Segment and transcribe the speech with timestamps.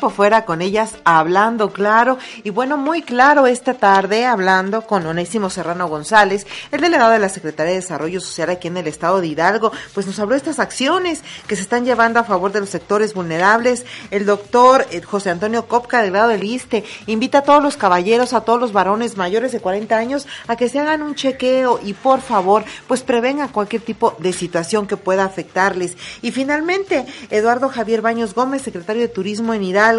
[0.00, 5.50] tiempo fuera con ellas hablando claro y bueno, muy claro esta tarde hablando con Onésimo
[5.50, 9.26] Serrano González, el delegado de la Secretaría de Desarrollo Social aquí en el estado de
[9.26, 12.70] Hidalgo, pues nos habló de estas acciones que se están llevando a favor de los
[12.70, 13.84] sectores vulnerables.
[14.10, 18.40] El doctor eh, José Antonio Copca, delegado del ISTE, invita a todos los caballeros, a
[18.40, 22.22] todos los varones mayores de 40 años a que se hagan un chequeo y por
[22.22, 25.98] favor, pues prevengan cualquier tipo de situación que pueda afectarles.
[26.22, 29.89] Y finalmente, Eduardo Javier Baños Gómez, secretario de Turismo en Hidalgo,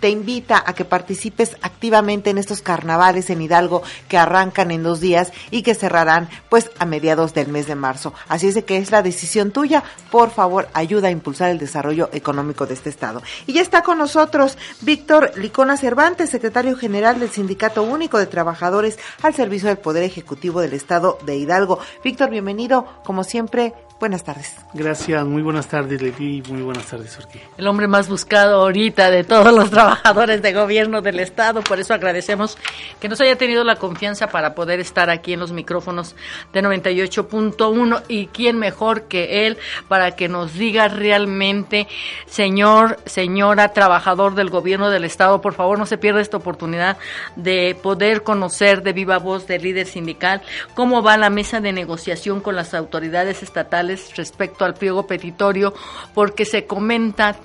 [0.00, 5.00] te invita a que participes activamente en estos carnavales en Hidalgo que arrancan en dos
[5.00, 8.14] días y que cerrarán pues a mediados del mes de marzo.
[8.28, 9.82] Así es de que es la decisión tuya.
[10.10, 13.22] Por favor, ayuda a impulsar el desarrollo económico de este estado.
[13.46, 18.98] Y ya está con nosotros Víctor Licona Cervantes, secretario general del Sindicato Único de Trabajadores
[19.22, 21.78] al servicio del Poder Ejecutivo del Estado de Hidalgo.
[22.04, 22.86] Víctor, bienvenido.
[23.04, 24.56] Como siempre, Buenas tardes.
[24.72, 27.38] Gracias, muy buenas tardes, Leti, muy buenas tardes, Orquí.
[27.58, 31.92] El hombre más buscado ahorita de todos los trabajadores de gobierno del Estado, por eso
[31.92, 32.56] agradecemos
[32.98, 36.16] que nos haya tenido la confianza para poder estar aquí en los micrófonos
[36.54, 41.86] de 98.1 y quién mejor que él para que nos diga realmente,
[42.24, 46.96] señor, señora, trabajador del gobierno del Estado, por favor no se pierda esta oportunidad
[47.36, 50.40] de poder conocer de viva voz del líder sindical
[50.74, 55.74] cómo va la mesa de negociación con las autoridades estatales respecto al pliego petitorio,
[56.14, 57.36] porque se comenta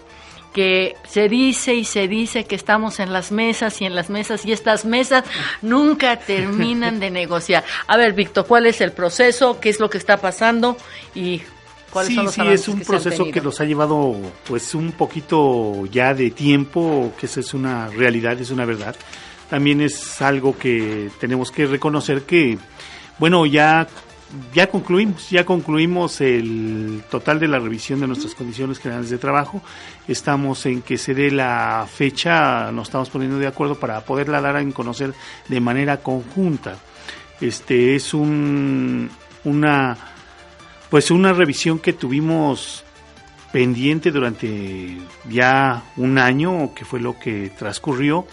[0.53, 4.45] que se dice y se dice que estamos en las mesas y en las mesas
[4.45, 5.25] y estas mesas
[5.61, 7.65] nunca terminan de negociar.
[7.87, 9.59] A ver, Víctor, ¿cuál es el proceso?
[9.59, 10.77] ¿Qué es lo que está pasando?
[11.13, 11.41] Y
[12.03, 14.15] sí, sí, es un proceso que nos ha llevado
[14.47, 18.95] pues un poquito ya de tiempo, que eso es una realidad, es una verdad.
[19.49, 22.57] También es algo que tenemos que reconocer que,
[23.19, 23.87] bueno, ya
[24.53, 29.61] ya concluimos, ya concluimos el total de la revisión de nuestras condiciones generales de trabajo.
[30.07, 34.55] Estamos en que se dé la fecha, nos estamos poniendo de acuerdo para poderla dar
[34.55, 35.13] a conocer
[35.47, 36.77] de manera conjunta.
[37.41, 39.09] Este es un
[39.43, 39.97] una
[40.89, 42.83] pues una revisión que tuvimos
[43.51, 44.97] pendiente durante
[45.29, 48.27] ya un año, que fue lo que transcurrió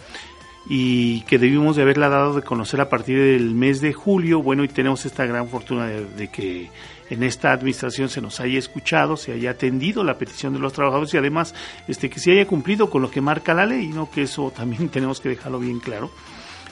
[0.69, 4.43] y que debimos de haberla dado de conocer a partir del mes de julio.
[4.43, 6.71] Bueno, y tenemos esta gran fortuna de, que
[7.11, 11.12] en esta administración se nos haya escuchado, se haya atendido la petición de los trabajadores
[11.15, 11.55] y además
[11.89, 14.11] este que se haya cumplido con lo que marca la ley, ¿no?
[14.11, 16.11] Que eso también tenemos que dejarlo bien claro.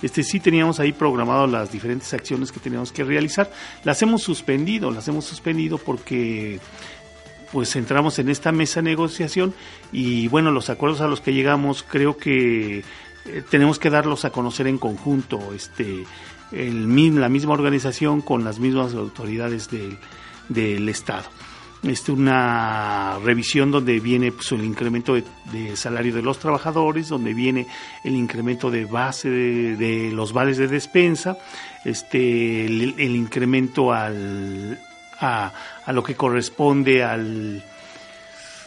[0.03, 3.51] Este sí teníamos ahí programado las diferentes acciones que teníamos que realizar.
[3.85, 6.59] Las hemos suspendido, las hemos suspendido porque
[7.53, 9.53] pues entramos en esta mesa de negociación
[9.93, 12.83] y bueno, los acuerdos a los que llegamos creo que
[13.27, 16.05] eh, tenemos que darlos a conocer en conjunto, este,
[16.53, 19.99] la misma organización con las mismas autoridades del,
[20.49, 21.29] del Estado.
[21.83, 27.67] Este, una revisión donde viene pues, el incremento de, salario de los trabajadores, donde viene
[28.05, 31.39] el incremento de base de, los vales de despensa,
[31.85, 34.79] este, el, incremento al,
[35.21, 35.53] a,
[35.87, 37.65] a, lo que corresponde al,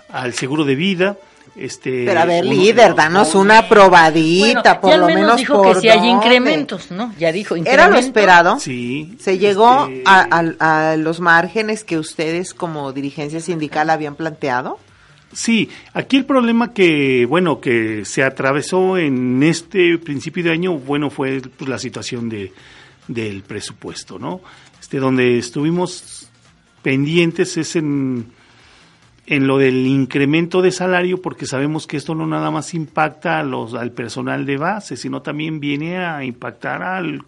[0.09, 1.17] al seguro de vida,
[1.55, 6.07] este, Pero a ver, líder, danos una probadita, por lo menos, dijo que si hay
[6.07, 7.13] incrementos, ¿no?
[7.19, 8.59] Ya dijo ¿Era lo esperado?
[8.59, 9.15] Sí.
[9.19, 14.79] ¿Se llegó este, a, los márgenes que ustedes como dirigencia sindical habían planteado?
[15.31, 21.09] Sí, aquí el problema que, bueno, que se atravesó en este principio de año, bueno,
[21.09, 22.51] fue pues, la situación de,
[23.07, 24.41] del presupuesto, ¿no?
[24.79, 26.29] Este, donde estuvimos
[26.81, 28.31] pendientes es en
[29.25, 33.43] en lo del incremento de salario, porque sabemos que esto no nada más impacta a
[33.43, 37.23] los, al personal de base, sino también viene a impactar al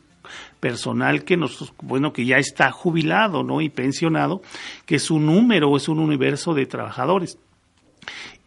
[0.60, 3.62] personal que nos, bueno, que ya está jubilado, ¿no?
[3.62, 4.42] Y pensionado,
[4.86, 7.38] que es un número, es un universo de trabajadores.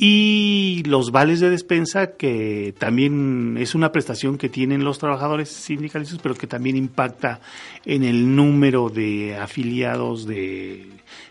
[0.00, 6.20] Y los vales de despensa, que también es una prestación que tienen los trabajadores sindicalistas,
[6.22, 7.40] pero que también impacta
[7.84, 10.86] en el número de afiliados de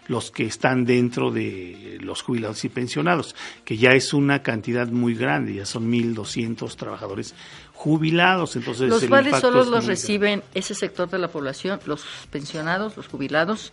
[0.08, 5.16] los que están dentro de los jubilados y pensionados, que ya es una cantidad muy
[5.16, 7.36] grande, ya son 1.200 trabajadores
[7.74, 8.56] jubilados.
[8.56, 13.72] Entonces los cuales solo los reciben ese sector de la población, los pensionados, los jubilados,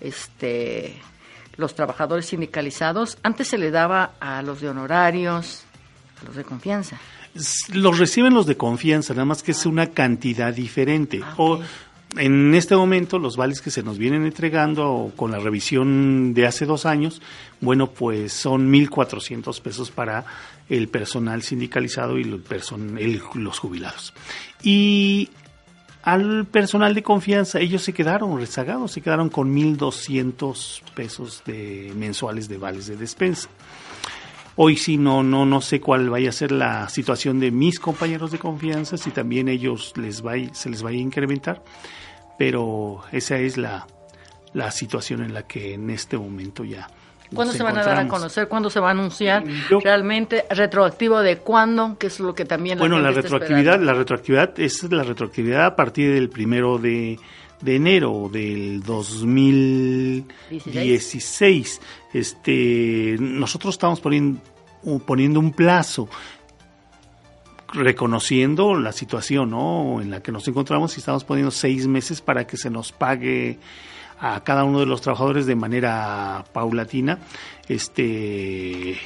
[0.00, 0.94] este,
[1.56, 3.18] los trabajadores sindicalizados.
[3.22, 5.64] Antes se le daba a los de honorarios,
[6.20, 6.98] a los de confianza.
[7.72, 11.20] Los reciben los de confianza, nada más que es una cantidad diferente.
[11.22, 11.60] Ah, o
[12.16, 16.64] en este momento los vales que se nos vienen entregando con la revisión de hace
[16.64, 17.20] dos años,
[17.60, 20.24] bueno, pues son 1.400 pesos para
[20.68, 24.14] el personal sindicalizado y los jubilados.
[24.62, 25.28] Y
[26.06, 32.48] al personal de confianza, ellos se quedaron rezagados, se quedaron con 1.200 pesos de, mensuales
[32.48, 33.48] de vales de despensa.
[34.54, 38.30] Hoy sí no, no, no sé cuál vaya a ser la situación de mis compañeros
[38.30, 41.64] de confianza, si también ellos les va, se les va a incrementar,
[42.38, 43.88] pero esa es la,
[44.52, 46.86] la situación en la que en este momento ya
[47.34, 48.48] ¿Cuándo se van a dar a conocer?
[48.48, 49.44] ¿Cuándo se va a anunciar?
[49.82, 51.96] ¿Realmente retroactivo de cuándo?
[51.98, 55.74] Que es lo que también la Bueno, la retroactividad, la retroactividad es la retroactividad a
[55.76, 57.18] partir del primero de,
[57.64, 61.80] enero del 2016.
[62.12, 64.40] Este, nosotros estamos poniendo,
[65.04, 66.08] poniendo un plazo
[67.72, 70.00] reconociendo la situación ¿no?
[70.00, 73.58] en la que nos encontramos y estamos poniendo seis meses para que se nos pague
[74.18, 77.18] a cada uno de los trabajadores de manera paulatina
[77.68, 78.96] este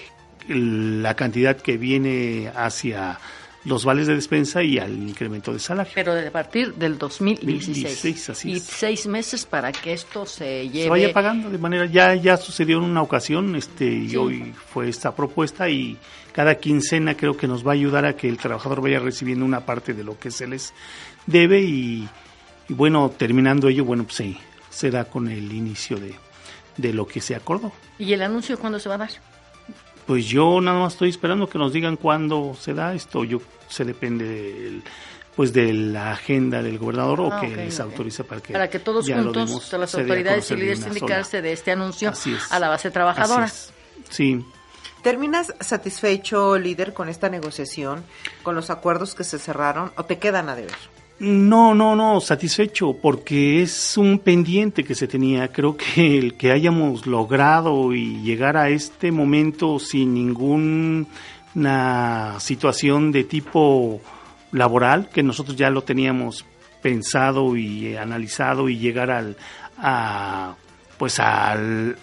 [0.48, 3.18] la cantidad que viene hacia
[3.64, 5.92] los vales de despensa y al incremento de salario.
[5.94, 8.46] Pero a partir del 2016.
[8.46, 10.84] y seis meses para que esto se lleve.
[10.84, 11.86] Se vaya pagando de manera.
[11.86, 15.98] Ya ya sucedió en una ocasión este y hoy fue esta propuesta y
[16.32, 19.66] cada quincena creo que nos va a ayudar a que el trabajador vaya recibiendo una
[19.66, 20.72] parte de lo que se les
[21.26, 22.08] debe y,
[22.68, 24.38] y bueno, terminando ello, bueno, pues sí,
[24.70, 26.14] se da con el inicio de,
[26.76, 27.72] de lo que se acordó.
[27.98, 29.10] ¿Y el anuncio cuándo se va a dar?
[30.06, 33.24] Pues yo nada más estoy esperando que nos digan cuándo se da esto.
[33.24, 34.82] Yo se depende del,
[35.36, 38.78] pues de la agenda del gobernador o ah, que les autorice para que para que
[38.78, 42.12] todos juntos todas las autoridades y líderes sindicales se de este anuncio
[42.50, 43.50] a la base trabajadora.
[44.08, 44.44] Sí.
[45.02, 48.04] ¿Terminas satisfecho, líder, con esta negociación,
[48.42, 50.76] con los acuerdos que se cerraron o te quedan a deber?
[51.20, 55.48] No, no, no, satisfecho, porque es un pendiente que se tenía.
[55.48, 61.06] Creo que el que hayamos logrado y llegar a este momento sin ninguna
[62.40, 64.00] situación de tipo
[64.52, 66.46] laboral, que nosotros ya lo teníamos
[66.80, 69.36] pensado y analizado y llegar al,
[69.76, 70.54] a,
[70.96, 71.98] pues al,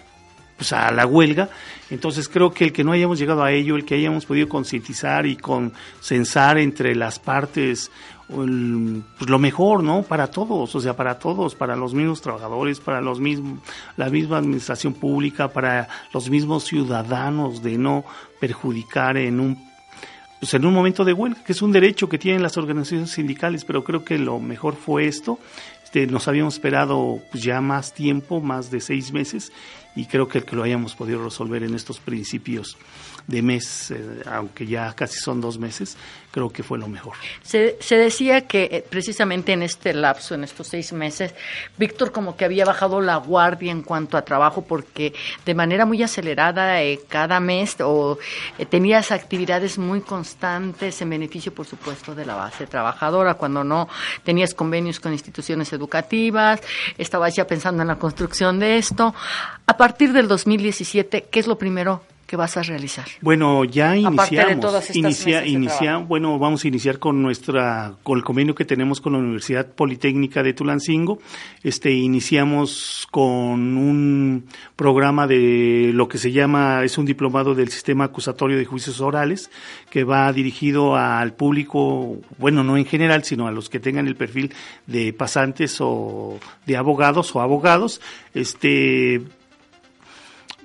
[0.56, 1.48] pues a la huelga.
[1.90, 5.26] Entonces creo que el que no hayamos llegado a ello, el que hayamos podido concientizar
[5.26, 7.90] y consensar entre las partes
[8.28, 10.02] pues lo mejor, ¿no?
[10.02, 13.60] Para todos, o sea, para todos, para los mismos trabajadores, para los mismos,
[13.96, 18.04] la misma administración pública, para los mismos ciudadanos de no
[18.38, 19.68] perjudicar en un
[20.40, 23.64] pues en un momento de huelga, que es un derecho que tienen las organizaciones sindicales,
[23.64, 25.40] pero creo que lo mejor fue esto.
[25.82, 29.50] Este, nos habíamos esperado pues, ya más tiempo, más de seis meses,
[29.98, 32.76] y creo que el que lo hayamos podido resolver en estos principios
[33.26, 35.96] de mes, eh, aunque ya casi son dos meses,
[36.30, 37.14] creo que fue lo mejor.
[37.42, 41.34] Se, se decía que eh, precisamente en este lapso, en estos seis meses,
[41.76, 45.12] Víctor como que había bajado la guardia en cuanto a trabajo porque
[45.44, 48.18] de manera muy acelerada eh, cada mes o
[48.70, 53.88] tenías actividades muy constantes en beneficio, por supuesto, de la base trabajadora, cuando no
[54.22, 56.60] tenías convenios con instituciones educativas,
[56.96, 59.12] estabas ya pensando en la construcción de esto.
[59.88, 63.06] Partir del 2017, ¿qué es lo primero que vas a realizar?
[63.22, 64.94] Bueno, ya iniciamos.
[64.94, 69.66] inicia, bueno, vamos a iniciar con nuestra, con el convenio que tenemos con la Universidad
[69.66, 71.20] Politécnica de Tulancingo.
[71.62, 74.44] Este, iniciamos con un
[74.76, 79.50] programa de lo que se llama, es un diplomado del sistema acusatorio de juicios orales,
[79.88, 84.16] que va dirigido al público, bueno, no en general, sino a los que tengan el
[84.16, 84.52] perfil
[84.86, 88.02] de pasantes o de abogados o abogados.
[88.34, 89.22] Este,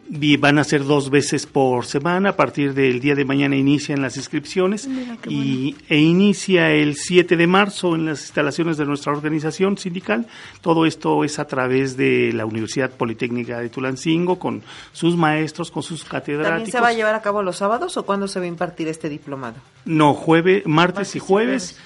[0.10, 2.30] van a ser dos veces por semana.
[2.30, 4.88] A partir del día de mañana inician las inscripciones
[5.28, 10.28] y, e inicia el 7 de marzo en las instalaciones de nuestra organización sindical.
[10.62, 15.83] Todo esto es a través de la Universidad Politécnica de Tulancingo, con sus maestros, con
[15.83, 16.50] sus catedráticos.
[16.50, 18.88] ¿También se va a llevar a cabo los sábados o cuándo se va a impartir
[18.88, 19.56] este diplomado?
[19.86, 21.80] No, jueves, martes, y jueves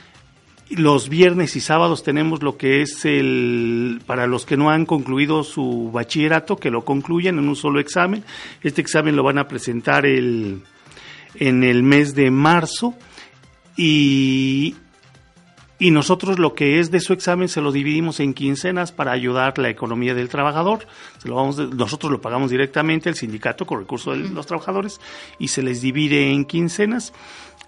[0.70, 5.44] los viernes y sábados tenemos lo que es el, para los que no han concluido
[5.44, 8.24] su bachillerato, que lo concluyan en un solo examen.
[8.64, 10.62] Este examen lo van a presentar el,
[11.36, 12.96] en el mes de marzo
[13.78, 14.76] y,
[15.80, 19.58] y nosotros lo que es de su examen se lo dividimos en quincenas para ayudar
[19.60, 20.88] la economía del trabajador.
[21.20, 25.00] Se lo vamos, nosotros lo pagamos directamente al sindicato con recursos de los trabajadores
[25.40, 27.14] y se les divide en quincenas.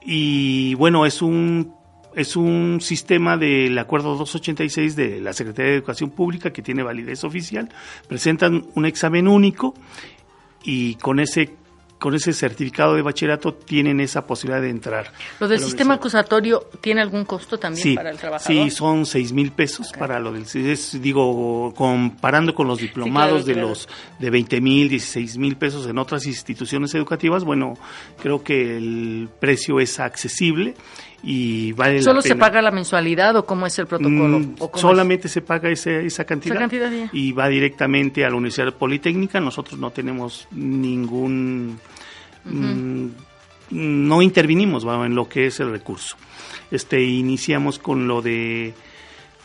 [0.01, 1.78] Y bueno, es un
[2.19, 7.23] es un sistema del acuerdo 286 de la Secretaría de Educación Pública que tiene validez
[7.23, 7.69] oficial.
[8.07, 9.73] Presentan un examen único
[10.63, 11.55] y con ese
[11.99, 15.11] con ese certificado de bachillerato tienen esa posibilidad de entrar.
[15.37, 18.63] ¿Lo del sistema acusatorio tiene algún costo también para el trabajador?
[18.63, 20.45] Sí, son seis mil pesos para lo del...
[21.01, 26.25] digo, comparando con los diplomados de los de 20 mil, 16 mil pesos en otras
[26.25, 27.73] instituciones educativas, bueno,
[28.21, 30.75] creo que el precio es accesible
[31.23, 34.39] y vale ¿Solo se paga la mensualidad o cómo es el protocolo?
[34.39, 36.69] Mm, solamente se paga ese, esa cantidad,
[37.11, 39.39] y va directamente a la Universidad Politécnica.
[39.39, 41.79] Nosotros no tenemos ningún
[42.45, 43.07] mm,
[43.71, 46.15] no intervinimos en lo que es el recurso.
[46.71, 48.73] Este, iniciamos con lo de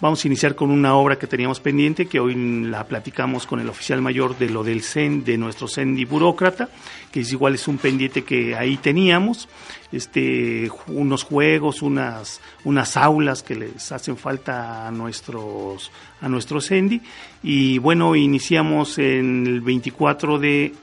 [0.01, 3.69] Vamos a iniciar con una obra que teníamos pendiente, que hoy la platicamos con el
[3.69, 6.69] oficial mayor de lo del CEN, de nuestro CENDI burócrata,
[7.13, 9.49] que es igual es un pendiente que ahí teníamos,
[9.93, 17.01] este, unos juegos, unas, unas aulas que les hacen falta a nuestros, a nuestro CENDI.
[17.45, 20.75] Y bueno, iniciamos el 24 de,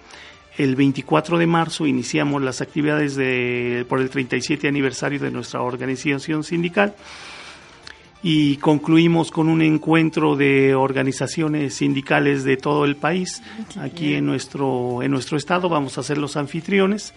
[0.58, 6.46] el 24 de marzo iniciamos las actividades de, por el 37 aniversario de nuestra organización
[6.46, 6.96] sindical
[8.24, 13.42] y concluimos con un encuentro de organizaciones sindicales de todo el país
[13.80, 15.70] aquí en nuestro en nuestro estado.
[15.70, 17.14] Vamos a ser los anfitriones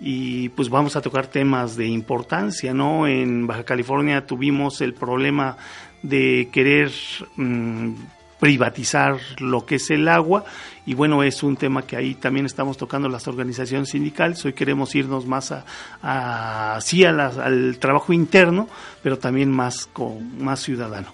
[0.00, 5.56] y pues vamos a tocar temas de importancia no en Baja California tuvimos el problema
[6.02, 6.90] de querer
[7.36, 7.94] mm,
[8.38, 10.44] privatizar lo que es el agua
[10.84, 14.94] y bueno, es un tema que ahí también estamos tocando las organizaciones sindicales, hoy queremos
[14.94, 15.64] irnos más a,
[16.02, 18.68] a sí al trabajo interno,
[19.02, 21.12] pero también más con más ciudadano.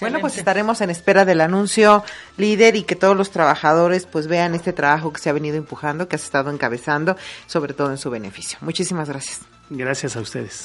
[0.00, 2.04] Bueno, pues estaremos en espera del anuncio
[2.36, 6.08] líder y que todos los trabajadores pues vean este trabajo que se ha venido empujando,
[6.08, 8.58] que has estado encabezando, sobre todo en su beneficio.
[8.60, 9.40] Muchísimas gracias.
[9.70, 10.64] Gracias a ustedes.